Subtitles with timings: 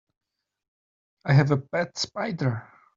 [1.25, 2.67] I have a pet spider.